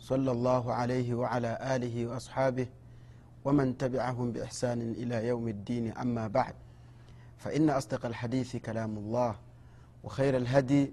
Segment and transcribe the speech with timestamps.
[0.00, 2.66] صلى الله عليه وعلى آله وأصحابه
[3.44, 5.92] ومن تبعهم بإحسان إلى يوم الدين.
[5.96, 6.54] أما بعد
[7.38, 9.34] فإن أصدق الحديث كلام الله
[10.04, 10.92] وخير الهدي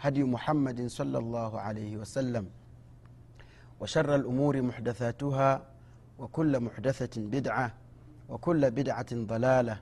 [0.00, 2.46] هدي محمد صلى الله عليه وسلم
[3.80, 5.62] وشر الأمور محدثاتها
[6.18, 7.74] وكل محدثة بدعة
[8.28, 9.80] وكل بدعة ضلالة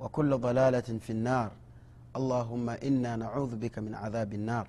[0.00, 1.52] وكل ضلالة في النار.
[2.16, 4.68] اللهم إنا نعوذ بك من عذاب النار.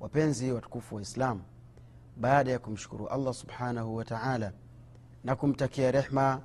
[0.00, 1.40] Watukufu wa islam.
[2.16, 4.52] Baada ya kumshukuru allah subhanahu wa taala
[5.24, 6.42] na kumtakia rehma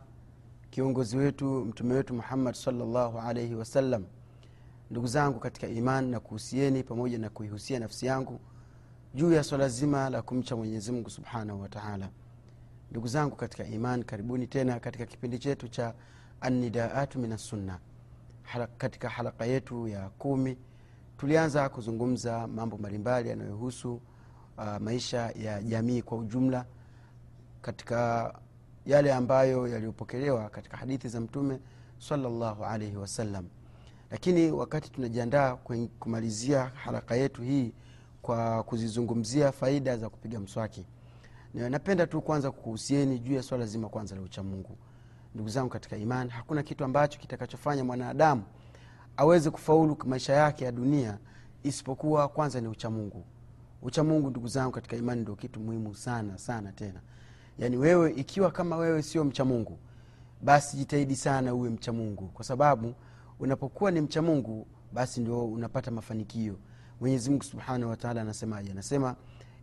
[0.69, 4.05] kiongozi wetu mtume wetu muhammad salllahu alaihi wasallam
[4.91, 8.39] ndugu zangu katika iman na kuhusieni pamoja na kuihusia nafsi yangu
[9.15, 12.09] juu ya swala zima la kumcha mwenyezimngu subhanahu wa taala.
[12.91, 15.93] Ndugu zangu katika iman karibuni tena katika kipindi chetu cha
[16.41, 17.79] annidaatu min assunna
[18.77, 20.57] katika halaka yetu ya kumi
[21.17, 24.01] tulianza kuzungumza mambo mbalimbali yanayohusu
[24.57, 26.65] uh, maisha ya jamii kwa ujumla
[27.61, 28.33] katika
[28.85, 31.59] yale ambayo yaliyopokelewa katika hadithi za mtume
[31.99, 33.45] salllahu alaihi wasallam
[34.11, 35.55] lakini wakati tunajiandaa
[35.99, 37.71] kumalizia haraka yetu hii
[38.21, 40.85] kwa kuzizungumzia faida za kupiga mswaki.
[41.53, 44.77] Napenda tu kwanza kuhusieni juu ya swala zima kwanza la uchamungu.
[45.35, 48.43] Ndugu zangu katika imani hakuna kitu ambacho kitakachofanya mwanadamu
[49.17, 51.17] aweze kufaulu maisha yake ya dunia
[51.63, 53.23] isipokuwa kwanza ni uchamungu
[53.85, 56.99] uchamungu ndugu zangu katika imani ndio kitu muhimu sana sana tena.
[57.59, 59.77] Yaani wewe ikiwa kama wewe sio mchamungu
[60.41, 62.93] basi jitahidi sana uwe mchamungu kwa sababu
[63.39, 66.55] unapokuwa ni mchamungu basi ndio unapata mafanikio.
[67.01, 68.71] Mwenyezimungu subhanahu wataala anasemaje?
[68.71, 69.15] Anasema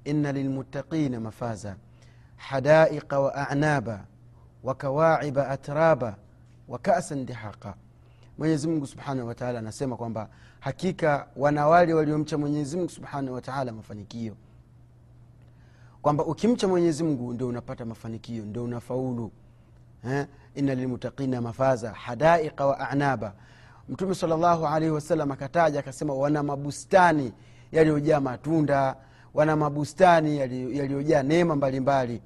[0.04, 1.76] ina lilmuttaqina mafaza
[2.36, 4.04] hadaiqa wa anaba
[4.62, 6.16] wakawaiba atraba
[6.68, 7.74] wa kasan dihaqa
[8.42, 10.28] mwenyezi mungu subhanahu wataala anasema kwamba
[10.60, 14.34] hakika wana wale waliomcha mwenyezi mungu subhanahu wataala mafanikio.
[16.02, 19.30] Kwamba ukimcha mwenyezi ndio unapata mafanikio ndio unafaulu.
[20.10, 20.26] Eh?
[20.54, 23.32] ina lilmutaqina mafaza hadaiqa wa anaba.
[23.88, 27.32] Mtume salllahu alaihi wasallam akataja akasema wana mabustani
[27.72, 28.96] yaliyojaa matunda
[29.34, 32.22] wana mabustani yaliyojaa neema mbalimbali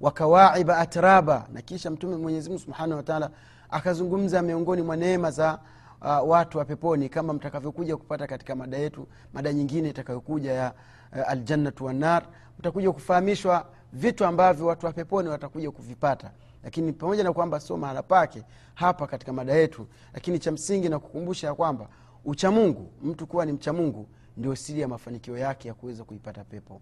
[0.00, 1.46] wakawaiba atraba.
[1.52, 3.30] Na kisha mtume mwenyezimungu subhanahu wataala
[3.76, 5.58] akazungumza miongoni mwa neema za
[6.02, 10.72] uh, watu wa peponi kama mtakavyokuja kupata katika mada yetu mada nyingine itakayokuja ya
[11.12, 12.26] uh, aljannatu wannar
[12.58, 16.30] mtakuja kufahamishwa vitu ambavyo watu wa peponi watakuja kuvipata.
[16.64, 18.42] Lakini pamoja na kwamba sio mahala pake
[18.74, 19.86] hapa katika mada yetu.
[20.14, 21.88] Lakini cha msingi na kukumbusha ya kwamba
[22.24, 26.80] uchamungu mtu kuwa ni mchamungu ndio siri ya mafanikio yake ya kuweza kuipata pepo.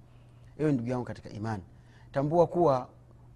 [0.57, 1.63] Hiyo ndugu yangu katika imani
[2.13, 2.89] tambua kuwa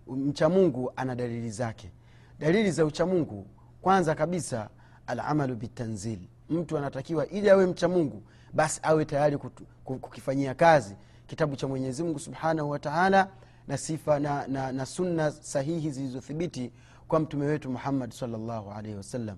[0.07, 1.91] mchamungu ana dalili zake
[2.39, 3.47] dalili za uchamungu.
[3.83, 4.69] Kwanza kabisa
[5.07, 6.19] alamalu bitanzil.
[6.51, 8.23] Mtu anatakiwa ili awe mchamungu
[8.53, 9.39] basi awe tayari
[9.85, 10.97] kukifanyia kazi.
[11.27, 13.29] Kitabu cha mwenyezi mungu subhanahu wataala
[13.69, 16.73] na sifa na, na, na sunna sahihi zilizothibiti
[17.09, 19.37] kwa mtume wetu muhammad salllahu alaihi wasallam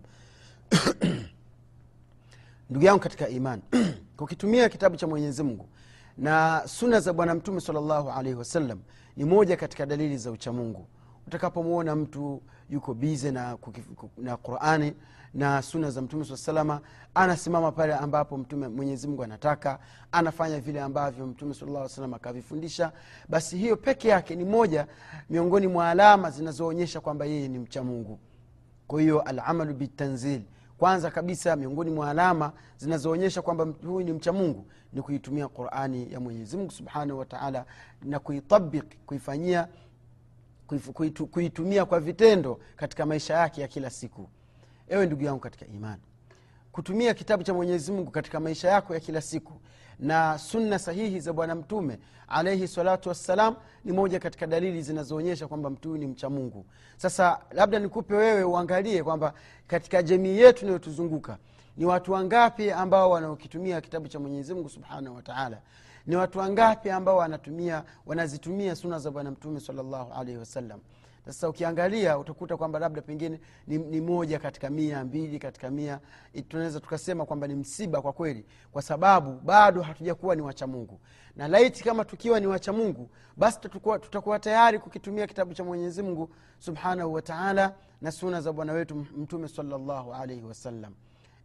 [2.70, 3.60] ndugu yangu katika iman
[4.16, 5.68] kukitumia kitabu cha mwenyezi mungu
[6.18, 8.80] na suna za bwana mtume salllahu alaihi wasallam
[9.16, 10.86] ni moja katika dalili za uchamungu
[11.30, 13.58] utakapomwona mtu yuko bize na,
[14.18, 14.94] na qurani
[15.34, 16.80] na suna za mtume saa salama
[17.14, 19.78] anasimama pale ambapo mtume mwenyezimungu anataka
[20.12, 22.92] anafanya vile ambavyo mtume salllah salam akavifundisha
[23.28, 24.86] basi hiyo peke yake ni moja
[25.30, 28.18] miongoni mwa alama zinazoonyesha kwamba yeye ni mcha mungu.
[28.86, 30.42] Kwa hiyo alamalu bitanzil
[30.78, 36.20] kwanza kabisa miongoni mwa alama zinazoonyesha kwamba huyu ni mcha mungu ni kuitumia qurani ya
[36.20, 37.64] mwenyezi mungu subhanahu wataala
[38.02, 39.68] na kuitabiki kuifanyia
[41.30, 44.28] kuitumia kwa vitendo katika maisha yake ya kila siku.
[44.88, 46.02] Ewe ndugu yangu katika imani
[46.72, 49.52] kutumia kitabu cha mwenyezi mungu katika maisha yako ya kila siku
[49.98, 55.70] na sunna sahihi za bwana mtume alaihi salatu wassalam ni moja katika dalili zinazoonyesha kwamba
[55.70, 56.66] mtu huyu ni mcha mungu.
[56.96, 59.34] Sasa labda nikupe wewe uangalie kwamba
[59.66, 61.38] katika jamii yetu inayotuzunguka
[61.76, 65.60] ni watu wangapi ambao wanaokitumia kitabu cha mwenyezi mungu subhanahu wataala
[66.10, 70.80] ni watu wangapi ambao wanatumia wanazitumia suna za bwana mtume salllahu alaihi wasallam?
[71.24, 76.00] Sasa ukiangalia utakuta kwamba labda pengine ni, ni moja katika mia mbili katika mia.
[76.48, 81.00] Tunaweza tukasema kwamba ni msiba kwa kweli kwa sababu bado hatujakuwa ni wachamungu
[81.36, 86.30] na laiti kama tukiwa ni wachamungu basi tutakuwa, tutakuwa tayari kukitumia kitabu cha mwenyezi mungu
[86.58, 90.94] subhanahu wataala na suna za bwana wetu mtume salllahu alaihi wasallam.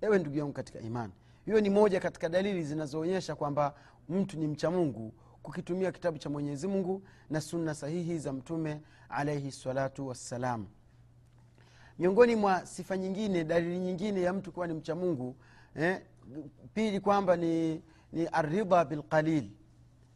[0.02, 1.14] Ewe ndugu yangu katika imani
[1.46, 3.74] hiyo ni moja katika dalili zinazoonyesha kwamba
[4.10, 5.14] mtu ni mcha mungu
[5.44, 10.68] kukitumia kitabu cha mwenyezi mungu na sunna sahihi za mtume alaihi salatu wassalam.
[12.00, 15.36] Miongoni mwa sifa nyingine dalili nyingine ya mtu kuwa ni mcha mungu
[15.76, 16.02] eh,
[16.74, 17.82] pili kwamba ni,
[18.12, 19.50] ni aridha bilqalil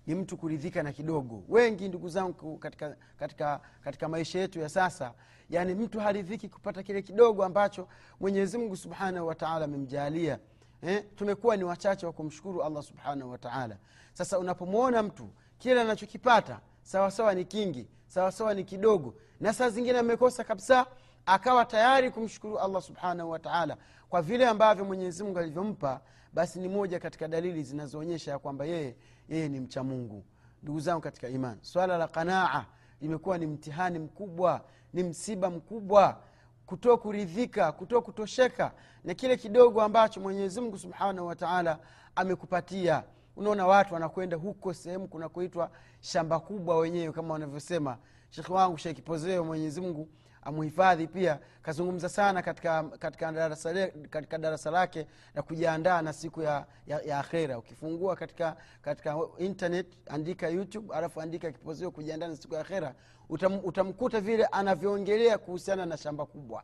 [0.07, 1.43] ni mtu kuridhika na kidogo.
[1.49, 5.13] Wengi ndugu zangu katika, katika, katika maisha yetu ya sasa
[5.49, 7.87] yani mtu haridhiki kupata kile kidogo ambacho
[8.19, 10.39] mwenyezi mungu subhanahu wataala amemjaalia
[10.81, 13.77] eh, tumekuwa ni wachache wa kumshukuru allah subhanahu wataala
[14.13, 20.43] sasa unapomwona mtu kile anachokipata sawasawa ni kingi sawasawa ni kidogo na saa zingine amekosa
[20.43, 20.85] kabisa
[21.25, 23.77] akawa tayari kumshukuru allah subhanahu wataala
[24.09, 26.01] kwa vile ambavyo mwenyezi mungu alivyompa
[26.33, 28.95] basi ni moja katika dalili zinazoonyesha ya kwamba yeye
[29.29, 30.23] yeye ni mcha mungu.
[30.63, 32.65] Ndugu zangu katika iman swala la qanaa
[33.01, 34.61] limekuwa ni mtihani mkubwa
[34.93, 36.21] ni msiba mkubwa
[36.69, 38.71] kuto kuridhika kuto kutosheka
[39.03, 41.79] na kile kidogo ambacho mwenyezi mungu subhanahu wataala
[42.15, 43.03] amekupatia.
[43.35, 47.97] Unaona watu wanakwenda huko sehemu kunakoitwa shamba kubwa wenyewe kama wanavyosema.
[48.29, 50.09] Shekhe wangu shekipozeo mwenyezi mungu
[50.49, 51.39] amuhifadhi pia.
[51.61, 57.19] Kazungumza sana katika, katika, darasa, katika darasa lake la kujiandaa na siku ya, ya, ya
[57.19, 57.57] akhera.
[57.57, 62.93] Ukifungua katika katika internet andika youtube alafu andika kipozio kujiandaa na siku ya akhera
[63.29, 66.63] utam, utamkuta vile anavyoongelea kuhusiana na shamba kubwa.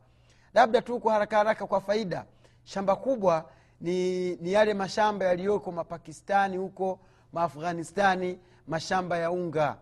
[0.54, 2.24] Labda tu kwa haraka haraka kwa faida
[2.64, 3.50] shamba kubwa
[3.80, 6.98] ni, ni yale mashamba yaliyoko mapakistani huko
[7.32, 9.76] maafghanistani mashamba ya unga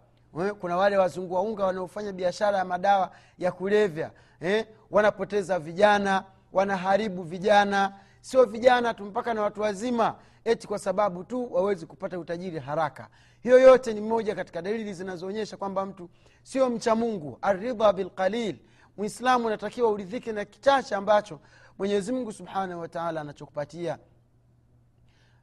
[0.61, 4.11] kuna wale wazungua unga wanaofanya biashara ya madawa ya kulevya
[4.41, 4.67] eh?
[4.91, 7.93] wanapoteza vijana wanaharibu vijana.
[8.21, 10.15] Sio vijana tu mpaka na watu wazima
[10.45, 13.09] eti kwa sababu tu wawezi kupata utajiri haraka.
[13.43, 16.11] Hiyo yote ni moja katika dalili zinazoonyesha kwamba mtu
[16.43, 17.39] sio mcha mungu.
[17.43, 18.57] Aridha bilqalil.
[18.97, 21.41] Mwislamu unatakiwa uridhike na kichache ambacho
[21.79, 23.99] mwenyezimngu subhanahu wataala anachokupatia.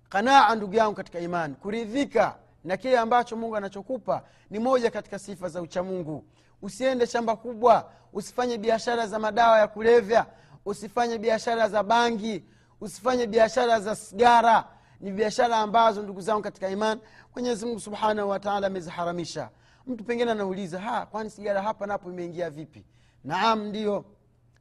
[0.09, 1.55] Qanaa ndugu yangu katika imani.
[1.55, 6.25] Kuridhika na kile ambacho mungu anachokupa ni moja katika sifa za uchamungu
[6.61, 10.25] usiende shamba kubwa usifanye biashara za madawa ya kulevya
[10.65, 12.43] usifanye biashara za bangi
[12.81, 14.65] usifanye biashara za sigara.
[14.99, 16.99] Ni biashara ambazo ndugu zangu katika iman
[17.35, 19.49] mwenyezimungu subhanahu wataala ameziharamisha.
[19.87, 22.85] Mtu pengine anauliza ha kwani sigara hapa napo imeingia vipi?
[23.23, 24.05] Naam ndio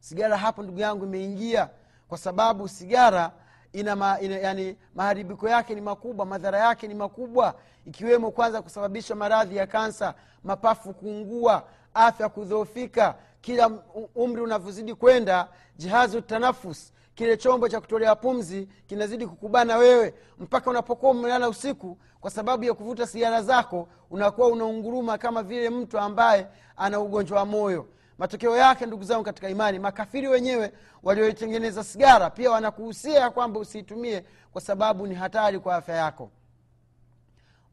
[0.00, 1.68] sigara hapo ndugu yangu imeingia
[2.08, 3.32] kwa sababu sigara
[3.72, 7.54] ina, ma, ina yani maharibiko yake ni makubwa madhara yake ni makubwa
[7.86, 10.14] ikiwemo kwanza kusababisha maradhi ya kansa
[10.44, 11.62] mapafu kuungua
[11.94, 13.70] afya kudhoofika kila
[14.14, 21.12] umri unavyozidi kwenda jihazu tanafus kile chombo cha kutolea pumzi kinazidi kukubana wewe mpaka unapokuwa
[21.12, 26.46] umelala usiku kwa sababu ya kuvuta sigara zako unakuwa unaunguruma kama vile mtu ambaye
[26.76, 27.86] ana ugonjwa wa moyo
[28.20, 30.72] matokeo yake ndugu zangu katika imani makafiri wenyewe
[31.02, 36.30] walioitengeneza sigara pia wanakuhusia kwamba usiitumie kwa sababu ni hatari kwa afya yako.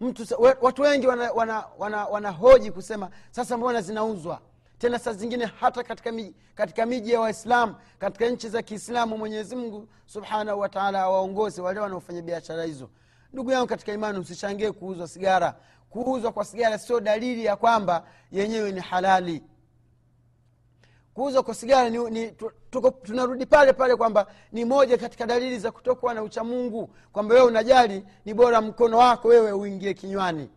[0.01, 0.25] Mtu
[0.61, 2.33] watu wengi wanahoji wana, wana, wana
[2.71, 4.41] kusema sasa mbona zinauzwa?
[4.77, 9.87] Tena saa zingine hata katika miji, katika miji ya waislamu katika nchi za kiislamu mwenyezimngu
[10.05, 12.89] subhanahu wataala awaongozi wale wanaofanya biashara hizo.
[13.33, 15.55] Ndugu yangu katika imani usichangie kuuzwa sigara.
[15.89, 19.43] Kuuzwa kwa sigara sio dalili ya kwamba yenyewe ni halali
[21.17, 22.31] kuuzwa kwa sigara ni, ni,
[23.03, 28.03] tunarudi pale pale kwamba ni moja katika dalili za kutokuwa na uchamungu kwamba wewe unajali
[28.25, 30.49] ni bora mkono wako wewe uingie kinywani.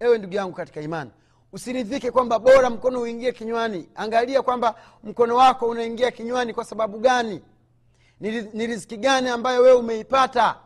[0.00, 1.10] Ewe ndugu yangu katika imani
[1.52, 3.88] usiridhike kwamba bora mkono uingie kinywani.
[3.94, 7.42] Angalia kwamba mkono wako unaingia kinywani kwa sababu gani?
[8.20, 10.56] Ni riziki gani ambayo wewe umeipata?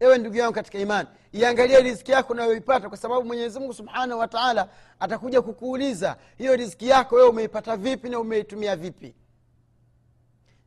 [0.00, 4.68] Ewe ndugu yangu katika imani iangalie riziki yako unayoipata kwa sababu mwenyezi mungu subhanahu wataala
[5.00, 9.14] atakuja kukuuliza hiyo riziki yako wewe umeipata vipi na umeitumia vipi?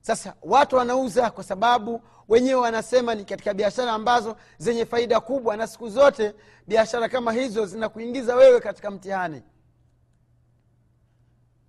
[0.01, 5.67] Sasa watu wanauza kwa sababu wenyewe wanasema ni katika biashara ambazo zenye faida kubwa na
[5.67, 6.33] siku zote
[6.67, 9.43] biashara kama hizo zinakuingiza wewe katika mtihani.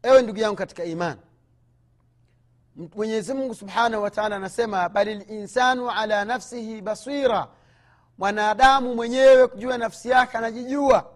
[0.02, 1.20] Ewe ndugu yangu katika imani
[2.76, 7.48] mwenyezi subhanahu wataala anasema bali linsanu ala nafsihi basira
[8.18, 11.10] mwanadamu mwenyewe kujua nafsi yake anajijua.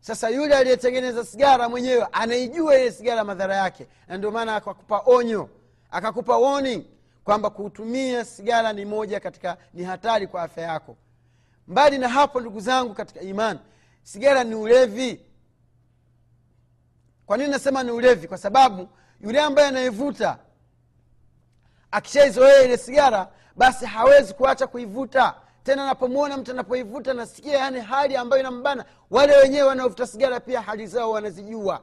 [0.00, 3.86] Sasa yule aliyetengeneza sigara mwenyewe anaijua ile sigara madhara yake.
[4.08, 5.48] Na ndio maana akakupa onyo.
[5.90, 6.84] Akakupa warning
[7.24, 10.96] kwamba kutumia sigara ni moja katika ni hatari kwa afya yako.
[11.68, 13.58] Mbali na hapo ndugu zangu katika imani
[14.02, 15.20] sigara ni ulevi.
[17.26, 18.28] Kwa nini nasema ni ulevi?
[18.28, 18.88] Kwa sababu
[19.20, 20.38] yule ambaye anayevuta
[21.90, 25.34] akishaizoea ile sigara basi hawezi kuacha kuivuta
[25.68, 28.84] tena anapomwona mtu anapoivuta nasikia yani hali ambayo inambana.
[29.10, 31.80] Wale wenyewe wanaovuta sigara pia hali zao wanazijua.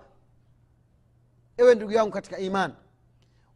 [1.57, 2.73] Ewe ndugu yangu katika imani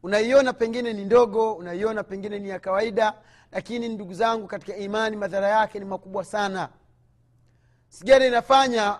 [0.03, 3.13] unaiona pengine ni ndogo unaiona pengine ni ya kawaida
[3.51, 6.69] lakini ndugu zangu katika imani madhara yake ni makubwa sana.
[7.89, 8.99] Sigara inafanya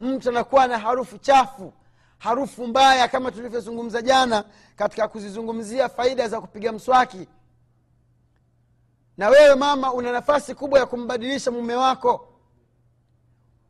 [0.00, 1.72] mtu anakuwa na harufu chafu
[2.18, 4.44] harufu mbaya kama tulivyozungumza jana
[4.76, 7.28] katika kuzizungumzia faida za kupiga mswaki
[9.18, 12.28] na wewe mama una nafasi kubwa ya kumbadilisha mume wako.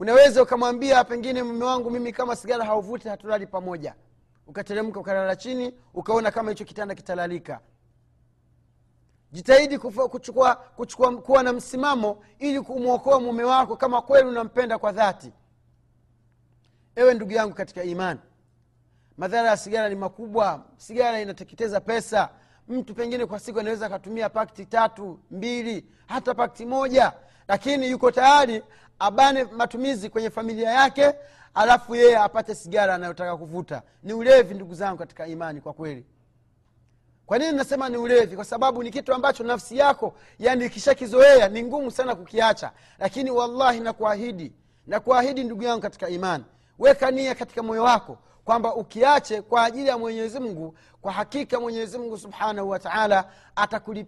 [0.00, 3.94] Unaweza ukamwambia pengine mume wangu mimi kama sigara hauvuti hatulali pamoja.
[4.46, 7.60] Ukateremka ukalala chini ukaona kama hicho kitanda kitalalika.
[9.32, 14.92] Jitahidi kufa, kuchukua, kuchukua kuwa na msimamo ili kumwokoa mume wako kama kweli unampenda kwa
[14.92, 15.32] dhati.
[16.96, 18.20] Ewe ndugu yangu katika imani
[19.18, 20.64] madhara ya sigara ni makubwa.
[20.76, 22.28] Sigara inateketeza pesa
[22.68, 27.12] mtu pengine kwa siku anaweza akatumia pakti tatu mbili hata pakti moja
[27.48, 28.62] lakini yuko tayari
[28.98, 31.14] abane matumizi kwenye familia yake
[31.54, 33.82] alafu yeye apate sigara anayotaka kuvuta.
[34.02, 36.06] Ni ulevi ndugu zangu katika imani kwa kweli.
[37.26, 38.36] Kwa nini nasema ni ulevi?
[38.36, 42.72] Kwa sababu ni kitu ambacho nafsi yako yani ikishakizoea ni ngumu sana kukiacha.
[42.98, 44.52] Lakini wallahi nakuahidi
[44.86, 46.44] nakuahidi ndugu yangu katika imani.
[46.78, 48.18] Weka nia katika moyo wako
[48.48, 53.30] kwamba ukiache kwa ajili ya mwenyezi mungu kwa hakika mwenyezi mungu subhanahu wataala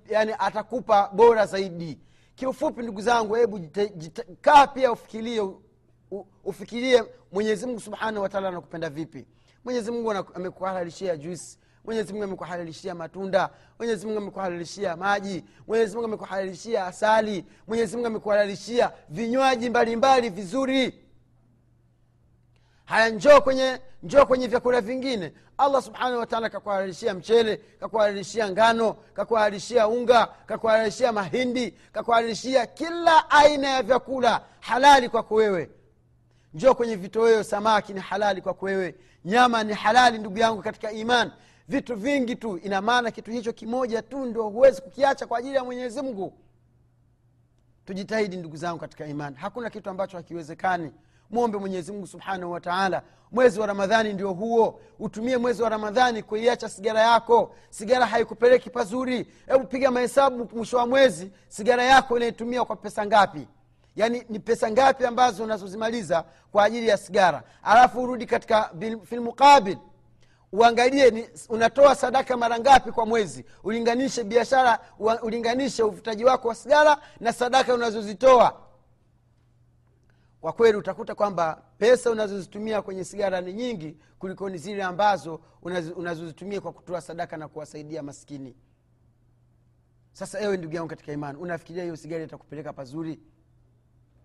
[0.09, 1.99] yani atakupa bora zaidi.
[2.35, 3.61] Kiufupi ndugu zangu hebu
[4.41, 5.49] kaa pia ufikirie
[6.45, 9.27] ufikirie mwenyezi mungu subhanahu wataala anakupenda vipi.
[9.65, 11.59] Mwenyezi mungu amekuhalalishia juisi.
[11.85, 13.51] Mwenyezi mungu amekuhalalishia matunda.
[13.79, 15.45] Mwenyezi mungu amekuhalalishia maji.
[15.67, 17.45] Mwenyezi mungu amekuhalalishia asali.
[17.69, 21.10] Mwenyezi mungu amekuhalalishia vinywaji mbalimbali vizuri
[22.91, 25.33] haya njoo kwenye njoo kwenye vyakula vingine.
[25.59, 33.83] Allah subhanahu wataala kakuhalalishia mchele kakuhalalishia ngano kakuhalalishia unga kakuhalalishia mahindi kakuhalalishia kila aina ya
[33.83, 35.71] vyakula halali kwako wewe.
[36.55, 38.95] Njoo kwenye vitoweo samaki ni halali kwako wewe.
[39.25, 41.31] Nyama ni halali ndugu yangu katika iman.
[41.69, 45.65] Vitu vingi tu ina maana kitu hicho kimoja tu ndo huwezi kukiacha kwa ajili ya
[45.65, 46.33] mwenyezi mungu.
[47.85, 49.35] Tujitahidi ndugu zangu katika iman.
[49.35, 50.93] Hakuna kitu ambacho hakiwezekani
[51.31, 54.81] mwombe mwenyezi mungu subhanahu wataala mwezi wa ramadhani ndio huo.
[54.99, 57.55] Utumie mwezi wa ramadhani kuiacha sigara yako.
[57.71, 59.27] Sigara haikupeleki pazuri.
[59.47, 63.49] Hebu piga mahesabu mwisho wa mwezi sigara yako inaitumia kwa pesa ngapi?
[63.97, 67.43] Yaani ni pesa ngapi ambazo unazozimaliza kwa ajili ya sigara?
[67.63, 68.71] Alafu urudi katika
[69.05, 69.77] filmuqabil
[70.53, 73.45] uangalie unatoa sadaka mara ngapi kwa mwezi?
[73.65, 74.79] Ulinganishe biashara
[75.23, 78.61] ulinganishe uvutaji wako wa sigara na sadaka unazozitoa
[80.41, 85.41] kwa kweli utakuta kwamba pesa unazozitumia kwenye sigara ni nyingi kuliko ni zile ambazo
[85.97, 88.57] unazozitumia kwa kutoa sadaka na kuwasaidia maskini.
[90.13, 93.21] Sasa ewe ndugu yangu katika imani unafikiria hiyo sigara itakupeleka pazuri?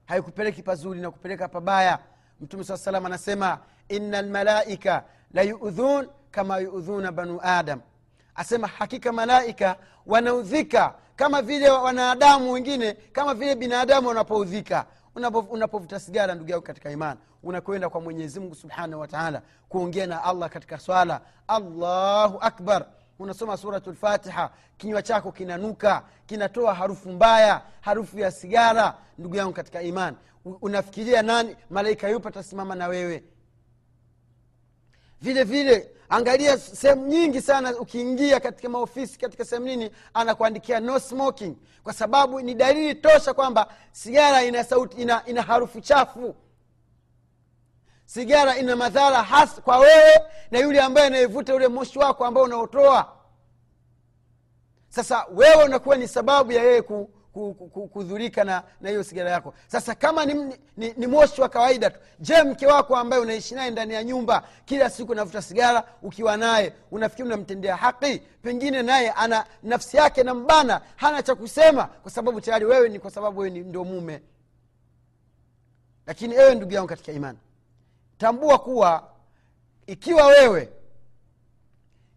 [0.05, 1.99] Haikupeleki pazuri na kupeleka pabaya.
[2.41, 5.03] Mtume saa salam anasema ina lmalaika
[5.33, 7.81] la yudhun kama yudhuna banu adam.
[8.35, 16.51] Asema hakika malaika wanaudhika kama vile wanadamu wengine kama vile binadamu wanapoudhika unapovuta sigara ndugu
[16.51, 22.37] yako katika imani unakwenda kwa mwenyezi mungu subhanahu wataala kuongea na allah katika swala allahu
[22.41, 22.85] akbar.
[23.19, 29.81] Unasoma suratu lfatiha kinywa chako kinanuka kinatoa harufu mbaya harufu ya sigara ndugu yangu katika
[29.81, 30.17] imani.
[30.61, 31.55] Unafikiria nani?
[31.69, 33.23] Malaika yupo atasimama na wewe.
[35.21, 41.55] Vile vile angalia sehemu nyingi sana ukiingia katika maofisi katika sehemu nini anakuandikia no smoking.
[41.83, 46.35] Kwa sababu ni dalili tosha kwamba sigara ina sauti ina, ina harufu chafu.
[48.05, 50.21] Sigara ina madhara hasa kwa wewe
[50.51, 53.11] na yule ambaye anayevuta ule moshi wako ambao unaotoa.
[54.89, 56.81] Sasa wewe unakuwa ni sababu ya yeye
[57.93, 59.53] kudhurika na na hiyo sigara yako.
[59.67, 60.33] Sasa kama ni,
[60.77, 64.43] ni, ni moshi wa kawaida tu je mke wako ambaye unaishi naye ndani ya nyumba
[64.65, 68.21] kila siku unavuta sigara ukiwa naye unafikiri unamtendea haki?
[68.41, 72.99] Pengine naye ana nafsi yake na mbana hana cha kusema kwa sababu tayari wewe ni
[72.99, 74.21] kwa sababu wewe ndio mume.
[76.07, 77.37] Lakini ewe ndugu yangu katika imani
[78.17, 79.09] tambua kuwa
[79.87, 80.69] ikiwa wewe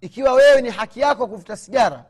[0.00, 2.04] ikiwa wewe ni haki yako kuvuta sigara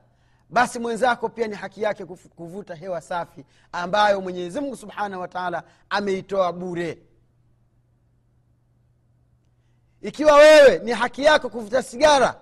[0.50, 2.04] basi mwenzako pia ni haki yake
[2.36, 6.98] kuvuta hewa safi ambayo mwenyezi mungu subhanahu wataala ameitoa bure.
[10.02, 12.40] Ikiwa wewe ni haki yako kuvuta sigara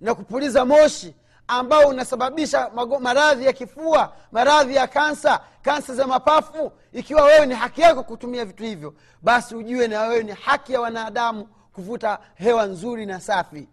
[0.00, 1.14] na kupuliza moshi
[1.48, 7.80] ambao unasababisha maradhi ya kifua maradhi ya kansa kansa za mapafu ikiwa wewe ni haki
[7.80, 13.06] yako kutumia vitu hivyo basi ujue na wewe ni haki ya wanadamu kuvuta hewa nzuri
[13.06, 13.68] na safi.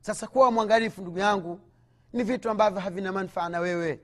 [0.00, 1.60] Sasa kuwa mwangalifu ndugu yangu
[2.12, 4.00] ni vitu ambavyo havina manfaa na wewe.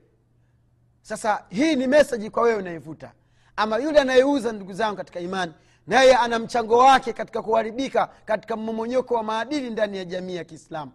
[1.01, 3.11] Sasa hii ni meseji kwa wewe unayevuta
[3.55, 5.53] ama yule anayeuza ndugu zangu katika imani
[5.87, 10.91] naye ana mchango wake katika kuharibika katika mmomonyoko wa maadili ndani ya jamii ya kiislamu.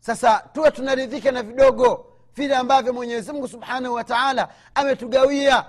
[0.00, 2.06] Sasa tuwe tunaridhika na vidogo
[2.36, 5.66] vile ambavyo mwenyezimngu subhanahu wa taala ametugawia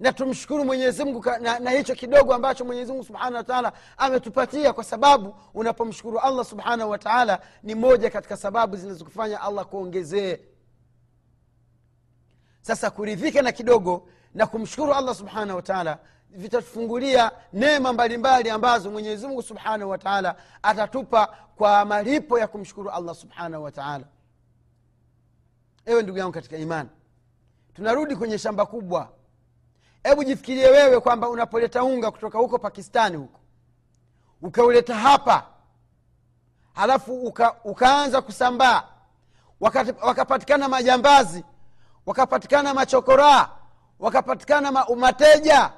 [0.00, 6.18] na tumshukuru mwenyezimngu na, na hicho kidogo ambacho mwenyezimungu subhanahu wataala ametupatia kwa sababu unapomshukuru
[6.18, 10.38] allah subhanahu wataala ni moja katika sababu zinazokufanya allah kuongezee.
[12.62, 15.98] Sasa kuridhika na kidogo na kumshukuru allah subhanahu wataala
[16.30, 24.04] vitatufungulia neema mbalimbali ambazo mwenyezimngu subhanahu wataala atatupa kwa malipo ya kumshukuru allah subhanahu wataala
[25.86, 26.88] ewe ndugu yangu katika imani
[27.74, 29.12] tunarudi kwenye shamba kubwa
[30.04, 33.40] hebu jifikirie wewe kwamba unapoleta unga kutoka huko pakistani huko
[34.42, 35.46] ukauleta hapa
[36.74, 38.82] halafu uka, ukaanza kusambaa
[40.02, 41.44] wakapatikana majambazi
[42.06, 43.48] wakapatikana machokoraa
[43.98, 45.70] wakapatikana ma, mateja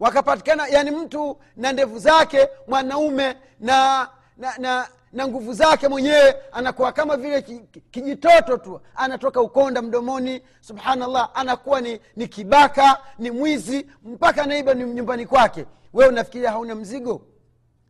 [0.00, 6.92] wakapatikana yani mtu na ndevu zake mwanaume na na, na na nguvu zake mwenyewe anakuwa
[6.92, 7.42] kama vile
[7.90, 14.84] kijitoto tu anatoka ukonda mdomoni subhanallah anakuwa ni, ni kibaka ni mwizi mpaka anaiba ni
[14.84, 15.66] nyumbani kwake.
[15.92, 17.26] Wewe unafikiria hauna mzigo?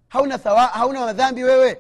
[0.09, 1.79] Hauna thawa, hauna madhambi wewe?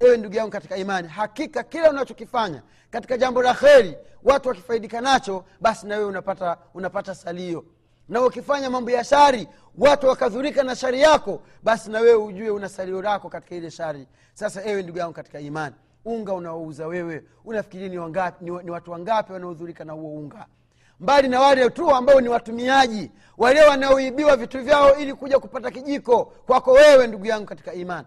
[0.00, 5.44] Ewe ndugu yangu katika imani hakika kila unachokifanya katika jambo la kheri watu wakifaidika nacho
[5.60, 7.64] basi na wewe unapata, unapata salio
[8.08, 9.48] na ukifanya mambo ya shari
[9.78, 14.06] watu wakadhurika na shari yako basi na wewe ujue una salio lako katika ile shari.
[14.34, 17.96] Sasa ewe ndugu yangu katika imani unga unaouza wewe unafikiri ni,
[18.40, 20.46] ni, ni watu wangapi wanaodhurika na huo unga?
[21.00, 26.24] Mbali na wale tu ambao ni watumiaji wale wanaoibiwa vitu vyao ili kuja kupata kijiko
[26.24, 28.06] kwako wewe ndugu yangu katika imani.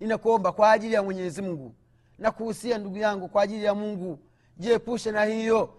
[0.00, 1.74] Ninakuomba kwa ajili ya mwenyezi mungu.
[2.18, 4.18] Na kuhusia ndugu yangu kwa ajili ya mungu.
[4.56, 5.74] Jiepushe na hiyo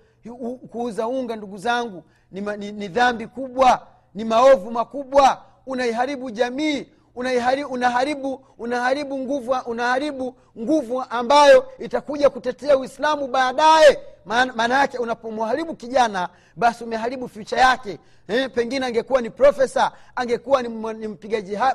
[0.70, 7.70] kuuza unga ndugu zangu ni, ni, ni dhambi kubwa ni maovu makubwa unaiharibu jamii unaiharibu,
[7.74, 14.00] unaharibu unaharibu nguvu unaharibu nguvu ambayo itakuja kutetea uislamu baadaye.
[14.26, 18.00] Maana yake unapomharibu kijana basi umeharibu fyucha yake.
[18.28, 21.08] Eh, pengine angekuwa ni profesa angekuwa ni, ni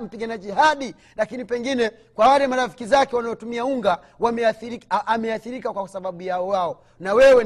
[0.01, 3.99] mpiganaji hadi lakini pengine kwa wale marafiki zake wanaotumia unga
[5.07, 6.81] ameathirika kwa sababu yao wao.
[7.01, 7.45] Na wewe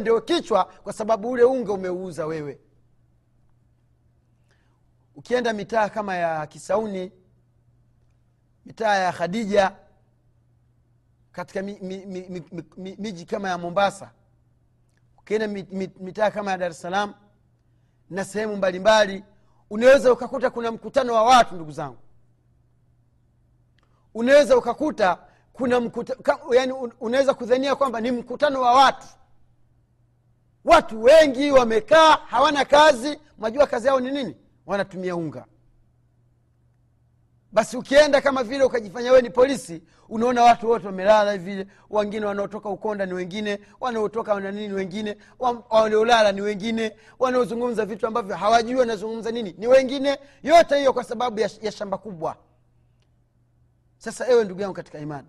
[0.00, 2.58] ndio kichwa kwa sababu ule unga umeuuza wewe
[5.22, 7.12] ukienda mitaa kama ya kisauni
[8.66, 9.72] mitaa ya khadija
[11.32, 14.10] katika mi, mi, mi, mi, mi, mi, miji kama ya mombasa
[15.18, 15.48] ukienda
[16.00, 17.14] mitaa kama ya dar es salaam
[18.10, 19.24] na sehemu mbalimbali
[19.70, 21.98] unaweza ukakuta kuna mkutano wa watu ndugu zangu.
[24.14, 25.18] Unaweza ukakuta
[25.52, 26.16] kuna mkuta,
[26.54, 29.06] yani unaweza kudhania kwamba ni mkutano wa watu.
[30.64, 35.46] Watu wengi wamekaa hawana kazi mwajua kazi yao ni nini wanatumia unga.
[37.52, 42.68] Basi ukienda kama vile ukajifanya wewe ni polisi unaona watu wote wamelala vile wengine wanaotoka
[42.68, 45.16] ukonda ni wengine wanaotoka nanini wengine
[45.70, 50.18] waliolala ni wengine wanaozungumza vitu ambavyo hawajui wanazungumza nini ni wengine.
[50.42, 52.36] Yote hiyo kwa sababu ya, ya shamba kubwa.
[53.98, 55.28] Sasa ewe ndugu yangu katika imani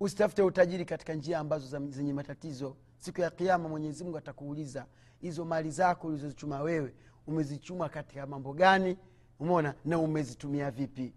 [0.00, 2.76] usitafute utajiri katika njia ambazo zenye matatizo.
[2.98, 4.86] Siku ya kiama mwenyezimungu atakuuliza
[5.20, 6.94] hizo mali zako ulizozichuma wewe
[7.26, 8.98] umezichuma katika mambo gani?
[9.40, 9.74] Umeona?
[9.84, 11.12] Na umezitumia vipi?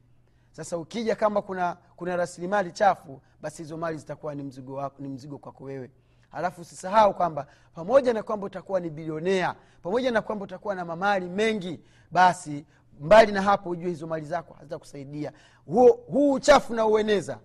[0.52, 5.08] Sasa ukija kama kuna kuna rasilimali chafu basi hizo mali zitakuwa ni mzigo wako ni
[5.08, 5.92] mzigo kwako wewe.
[6.32, 11.30] Halafu usisahau kwamba pamoja na kwamba utakuwa ni bilionea pamoja na kwamba utakuwa na mamali
[11.30, 11.80] mengi
[12.12, 12.66] basi
[13.00, 15.34] mbali na hapo ujue hizo mali zako hazitakusaidia.
[15.66, 17.40] Huu uchafu naueneza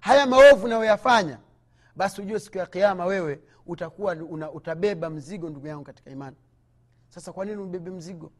[0.00, 1.38] haya maovu unayoyafanya
[1.96, 6.36] basi ujue siku ya kiama wewe utakuwa una, utabeba mzigo ndugu yangu katika imani
[7.08, 8.32] sasa kwa nini ubebe mzigo?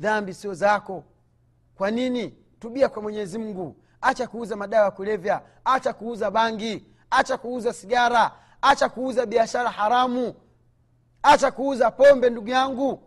[0.00, 1.04] Dhambi sio zako.
[1.74, 2.34] Kwa nini?
[2.60, 3.76] Tubia kwa mwenyezi mungu.
[4.00, 5.42] Acha kuuza madawa ya kulevya.
[5.64, 6.84] Acha kuuza bangi.
[7.10, 8.30] Acha kuuza sigara.
[8.62, 10.34] Acha kuuza biashara haramu.
[11.22, 13.02] Acha kuuza pombe ndugu yangu.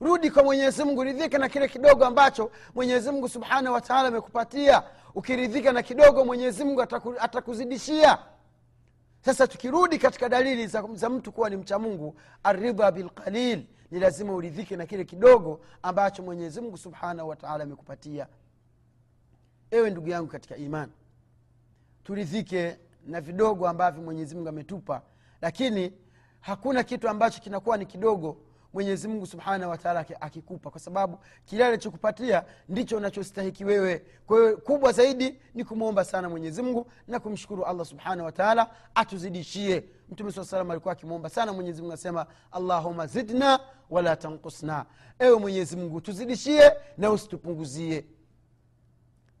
[0.00, 4.82] Rudi kwa mwenyezi mungu ridhika na kile kidogo ambacho mwenyezi mungu subhanahu wataala amekupatia.
[5.14, 8.18] Ukiridhika na kidogo mwenyezi mungu ataku, atakuzidishia.
[9.24, 14.32] Sasa tukirudi katika dalili za, za mtu kuwa ni mcha mungu aridha bilqalil ni lazima
[14.32, 18.26] uridhike na kile kidogo ambacho mwenyezi mungu subhanahu wataala amekupatia.
[19.70, 20.92] Ewe ndugu yangu katika imani
[22.04, 22.76] turidhike
[23.06, 25.02] na vidogo ambavyo mwenyezi mungu ametupa
[25.42, 25.92] lakini
[26.40, 28.36] hakuna kitu ambacho kinakuwa ni kidogo
[28.72, 34.04] mwenyezi mungu subhanahu wataala akikupa kwa sababu kile alichokupatia ndicho unachostahiki wewe.
[34.26, 40.32] Kwa kubwa zaidi ni kumwomba sana mwenyezi mungu na kumshukuru allah subhanahu wataala atuzidishie mtume
[40.32, 44.86] saa salam alikuwa akimwomba sana mwenyezi mungu asema allahuma zidna wala tankusna
[45.18, 48.04] ewe mwenyezi mungu tuzidishie na usitupunguzie.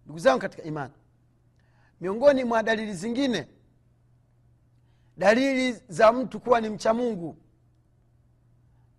[0.04, 0.92] Ndugu zangu katika imani
[2.00, 3.48] miongoni mwa dalili zingine
[5.16, 7.36] dalili za mtu kuwa ni mcha mungu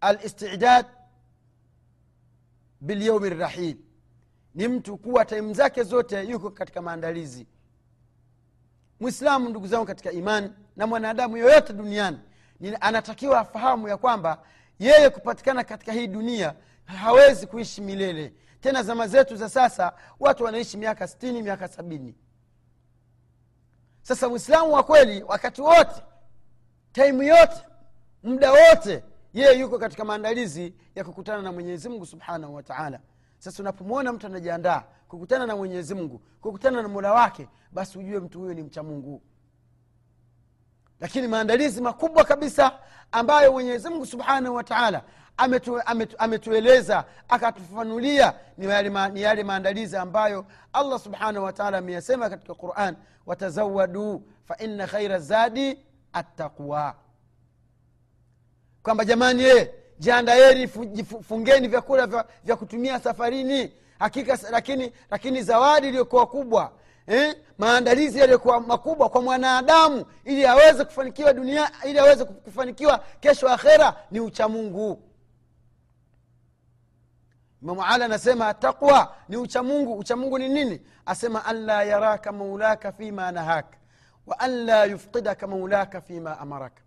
[0.02, 0.86] alistidad
[2.82, 3.78] bilyaumi rrahil
[4.56, 7.48] ni mtu kuwa taimu zake zote yuko katika maandalizi
[9.02, 12.18] mwislamu ndugu zangu katika imani na mwanadamu yoyote duniani
[12.80, 14.38] anatakiwa afahamu ya kwamba
[14.80, 16.54] yeye kupatikana katika hii dunia
[16.86, 18.34] hawezi kuishi milele.
[18.62, 22.16] Tena zama zetu za sasa watu wanaishi miaka stini miaka sabini.
[24.02, 26.04] Sasa mwislamu wa kweli wakati wote
[26.92, 27.66] taimu yote
[28.24, 33.00] muda wote yeye yuko katika maandalizi ya kukutana na mwenyezi mungu subhanahu wataala
[33.38, 38.40] sasa unapomwona mtu anajiandaa kukutana na mwenyezi mungu kukutana na mola wake basi ujue mtu
[38.40, 39.22] huyo ni mcha mungu.
[41.00, 42.80] Lakini maandalizi makubwa kabisa
[43.12, 45.04] ambayo mwenyezi mungu subhanahu wataala
[45.38, 52.96] ametu, ametu, ametueleza akatufafanulia ni yale, maandalizi ambayo allah subhanahu wataala ameyasema katika quran
[53.26, 55.80] watazawadu faina khaira zadi
[56.14, 56.96] attaqwa.
[58.84, 60.68] Kwamba jamani ye jiandaeni
[61.28, 66.72] fungeni vyakula vya, vya kutumia safarini hakika lakini lakini zawadi iliyokuwa kubwa
[67.08, 67.36] eh?
[67.58, 74.20] maandalizi yaliyokuwa makubwa kwa mwanadamu ili aweze kufanikiwa dunia ili aweze kufanikiwa kesho akhera ni
[74.20, 75.04] uchamungu
[77.62, 80.82] imamu ali anasema taqwa ni uchamungu uchamungu ni nini?
[81.06, 83.78] Asema anla yaraka maulaka fima nahaka
[84.28, 86.82] wa anla yufqidaka maulaka fima amaraka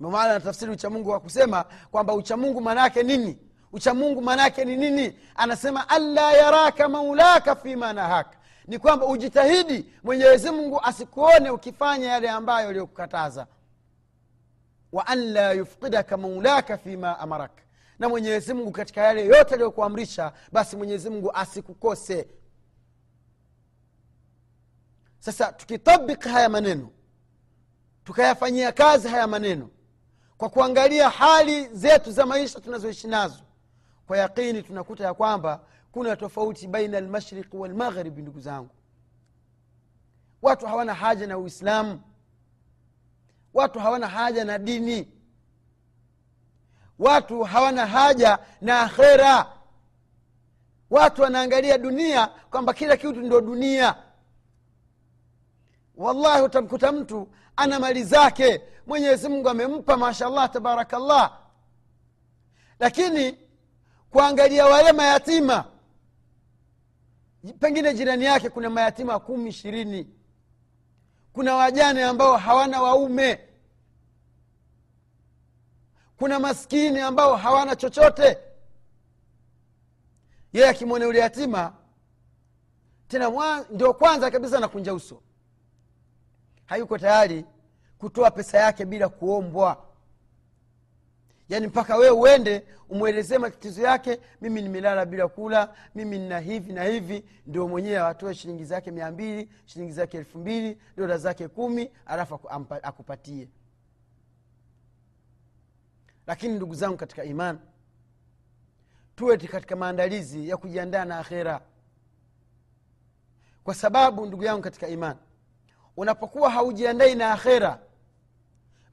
[0.00, 3.38] imamu ali anatafsiri uchamungu wa kusema kwamba uchamungu maanaake nini
[3.76, 5.18] uchamungu maanaake ni nini?
[5.34, 8.36] Anasema anla yaraka maulaka fima nahaka
[8.66, 13.46] ni kwamba ujitahidi mwenyezi mungu asikuone ukifanya yale ambayo aliyokukataza
[14.92, 17.62] wa anla yufqidaka maulaka fima amaraka
[17.98, 22.28] na mwenyezi mungu katika yale yote aliyokuamrisha basi mwenyezi mungu asikukose.
[25.18, 26.88] Sasa tukitabik haya maneno
[28.04, 29.68] tukayafanyia kazi haya maneno
[30.36, 33.45] kwa kuangalia hali zetu za maisha tunazoishi nazo
[34.06, 35.60] kwa yaqini tunakuta ya kwamba
[35.92, 38.70] kuna tofauti baina almashriqi walmaghribi ndugu zangu.
[40.42, 42.00] Watu hawana haja na uislamu.
[43.54, 45.08] Watu hawana haja na dini.
[46.98, 49.46] Watu hawana haja na akhera.
[50.90, 53.94] Watu wanaangalia dunia kwamba kila kitu ndio dunia.
[55.96, 58.62] Wallahi utamkuta mtu ana mali zake.
[58.86, 61.38] Mwenyezi mungu amempa mashallah tabarakallah.
[62.78, 63.38] Lakini
[64.10, 65.64] kuangalia wale mayatima.
[67.60, 70.10] Pengine jirani yake kuna mayatima kumi ishirini.
[71.32, 73.40] Kuna wajane ambao hawana waume.
[76.18, 78.38] Kuna maskini ambao hawana chochote.
[80.52, 81.72] Yeye akimwona yule yatima
[83.08, 85.22] tena ndio kwanza kabisa nakunja uso.
[86.64, 87.44] Hayuko tayari
[87.98, 89.85] kutoa pesa yake bila kuombwa
[91.48, 96.84] yaani mpaka wewe uende umwelezee matatizo yake mimi nimelala bila kula mimi nina hivi na
[96.84, 97.24] hivi.
[97.46, 102.40] Ndio mwenyewe atoe shilingi zake mia mbili shilingi zake elfu mbili dola zake kumi alafu
[102.82, 103.48] akupatie.
[106.26, 107.58] Lakini ndugu zangu katika iman
[109.16, 111.60] tuwe katika maandalizi ya kujiandaa na akhera.
[113.64, 115.16] Kwa sababu ndugu yangu katika iman
[115.96, 117.85] unapokuwa haujiandai na akhera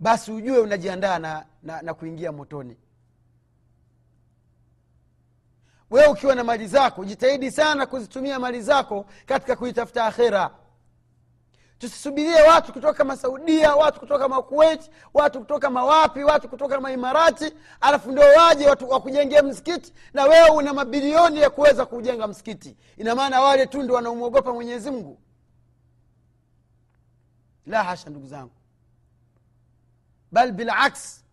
[0.03, 2.77] basi ujue unajiandaa na, na, na kuingia motoni.
[5.89, 10.51] Wewe ukiwa na mali zako jitahidi sana kuzitumia mali zako katika kuitafuta akhera.
[11.77, 18.23] Tusisubirie watu kutoka masaudia watu kutoka makuwait watu kutoka mawapi watu kutoka maimarati alafu ndio
[18.23, 19.93] waje wakujengea msikiti.
[20.13, 22.77] Na wewe una mabilioni ya kuweza kujenga msikiti.
[22.97, 25.19] Ina maana wale tu ndio wanaomwogopa mwenyezi mungu.
[27.65, 28.51] La hasha ndugu zangu
[30.34, 31.24] bal bilaks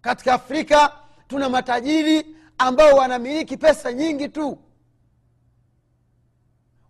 [0.00, 0.92] katika afrika
[1.28, 4.58] tuna matajiri ambao wanamiliki pesa nyingi tu.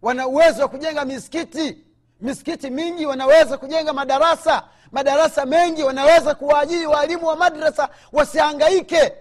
[0.02, 1.84] Wana uwezo wa kujenga misikiti.
[2.20, 4.68] Misikiti mingi wanaweza kujenga madarasa.
[4.92, 9.12] Madarasa mengi wanaweza kuwaajiri waalimu wa madrasa wasiangaike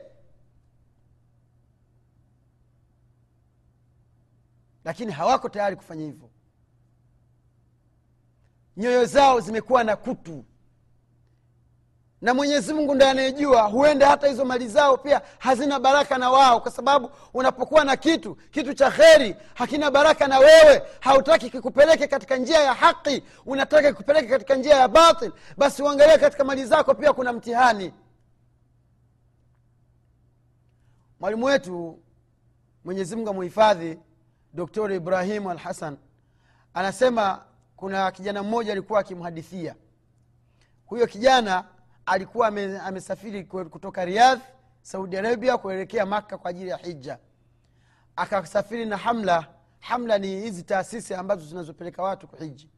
[4.85, 6.29] lakini hawako tayari kufanya hivyo.
[8.77, 10.45] Nyoyo zao zimekuwa na kutu
[12.21, 16.61] na mwenyezi mungu ndo anayejua huenda hata hizo mali zao pia hazina baraka na wao
[16.61, 22.37] kwa sababu unapokuwa na kitu kitu cha kheri hakina baraka na wewe hautaki kikupeleke katika
[22.37, 27.13] njia ya haki unataka kikupeleke katika njia ya batil basi uangalie katika mali zako pia
[27.13, 27.93] kuna mtihani.
[31.19, 31.99] Mwalimu wetu
[32.85, 33.99] mwenyezi mungu amuhifadhi
[34.53, 35.97] doktori ibrahimu al hasan
[36.73, 37.43] anasema
[37.75, 39.75] kuna kijana mmoja alikuwa akimhadithia.
[40.85, 41.65] Huyo kijana
[42.07, 42.47] alikuwa
[42.83, 44.39] amesafiri kutoka riadh
[44.81, 47.17] saudi arabia kuelekea makka kwa ajili ya hija
[48.15, 49.47] akasafiri na hamla.
[49.79, 52.69] Hamla ni hizi taasisi ambazo zinazopeleka watu kuhiji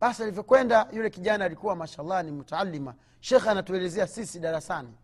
[0.00, 2.94] basi alivyokwenda yule kijana alikuwa mashallah ni mutaalima.
[3.20, 4.94] Shekhe anatuelezea sisi darasani.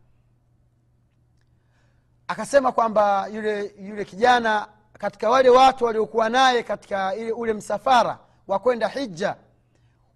[2.29, 8.89] Akasema kwamba yule yule kijana katika wale watu waliokuwa naye katika ule msafara wa kwenda
[8.89, 9.37] hija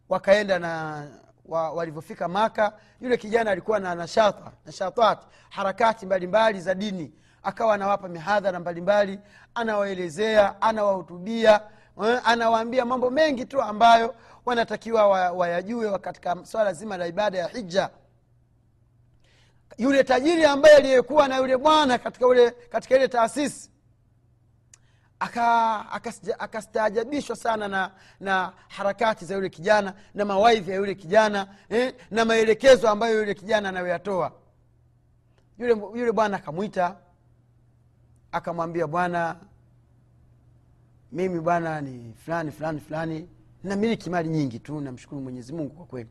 [0.08, 1.02] wakaenda na
[1.50, 7.12] wa, walivyofika maka yule kijana alikuwa na nashata nashatat harakati mbalimbali mbali za dini.
[7.42, 9.18] Akawa anawapa mihadhara mbalimbali
[9.54, 11.60] anawaelezea anawahutubia
[12.24, 14.14] anawaambia mambo mengi tu ambayo
[14.46, 17.90] wanatakiwa wayajue wa katika swala zima la ibada ya hija
[19.78, 23.70] yule tajiri ambaye aliyekuwa na yule bwana katika, ule, katika ile taasisi
[25.20, 31.94] akastaajabishwa aka sana na, na harakati za yule kijana na mawaidhi ya yule kijana eh,
[32.10, 34.32] na maelekezo ambayo yule kijana anayoyatoa.
[35.58, 36.96] Yule, yule bwana akamwita
[38.32, 39.36] akamwambia bwana
[41.12, 43.28] mimi bwana ni fulani fulani fulani
[43.64, 45.20] namiliki mali nyingi tu namshukuru
[45.52, 46.08] mungu kwa kweli.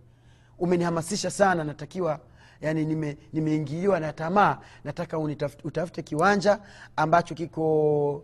[0.60, 2.20] Umenihamasisha sana natakiwa
[2.62, 2.86] yani
[3.34, 5.18] nimeingiliwa nime na tamaa nataka
[5.64, 6.60] utafute kiwanja
[6.96, 8.24] ambacho kiko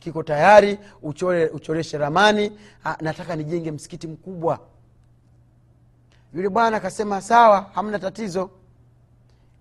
[0.00, 2.52] kiko, tayari uchore, uchoreshe ramani.
[2.82, 4.58] Ha, nataka nijenge msikiti mkubwa.
[6.34, 8.50] Yule bwana akasema sawa hamna tatizo.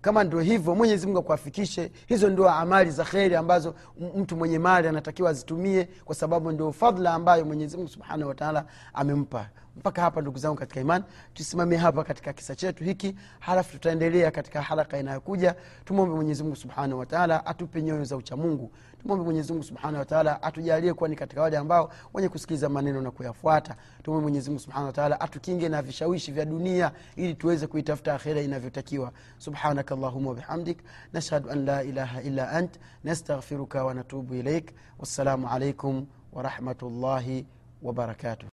[0.01, 1.91] Kama ndio hivyo mwenyezi mungu akuafikishe.
[2.07, 3.75] Hizo ndio amali za kheri ambazo
[4.17, 9.49] mtu mwenye mali anatakiwa azitumie kwa sababu ndio fadhla ambayo mwenyezi mungu subhanahu wataala amempa.
[9.77, 14.61] Mpaka hapa ndugu zangu katika imani tusimamie hapa katika kisa chetu hiki halafu tutaendelea katika
[14.61, 15.55] haraka inayokuja.
[15.85, 21.15] Tumwombe mwenyezimungu subhanahu wataala atupe nyoyo za uchamungu tumwombe mwenyezimungu subhanahu wataala atujalie kuwa ni
[21.15, 23.75] katika wale ambao wenye kusikiliza maneno na kuyafuata.
[24.03, 29.11] Tumwombe mwenyezimungu subhanahu wataala atukinge na vishawishi vya dunia ili tuweze kuitafuta akhira inavyotakiwa.
[29.37, 30.77] Subhanaka llahuma wabihamdik
[31.13, 37.45] nashhadu an la ilaha illa ant nastaghfiruka wanatubu ilaik wassalamu alaikum warahmatullahi
[37.81, 38.47] wabarakatuh